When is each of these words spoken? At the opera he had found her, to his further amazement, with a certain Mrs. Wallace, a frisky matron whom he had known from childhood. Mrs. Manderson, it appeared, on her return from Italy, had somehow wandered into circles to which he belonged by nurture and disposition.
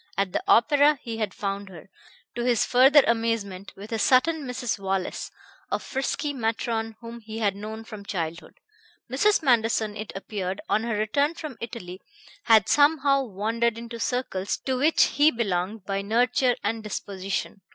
At 0.17 0.31
the 0.33 0.41
opera 0.47 0.97
he 1.03 1.17
had 1.17 1.31
found 1.31 1.69
her, 1.69 1.87
to 2.33 2.43
his 2.43 2.65
further 2.65 3.03
amazement, 3.05 3.71
with 3.75 3.91
a 3.91 3.99
certain 3.99 4.47
Mrs. 4.47 4.79
Wallace, 4.79 5.29
a 5.69 5.77
frisky 5.77 6.33
matron 6.33 6.95
whom 7.01 7.19
he 7.19 7.37
had 7.37 7.55
known 7.55 7.83
from 7.83 8.03
childhood. 8.07 8.59
Mrs. 9.11 9.43
Manderson, 9.43 9.95
it 9.95 10.11
appeared, 10.15 10.59
on 10.67 10.81
her 10.85 10.97
return 10.97 11.35
from 11.35 11.55
Italy, 11.61 12.01
had 12.45 12.67
somehow 12.67 13.21
wandered 13.25 13.77
into 13.77 13.99
circles 13.99 14.57
to 14.65 14.75
which 14.77 15.03
he 15.03 15.29
belonged 15.29 15.85
by 15.85 16.01
nurture 16.01 16.55
and 16.63 16.81
disposition. 16.83 17.61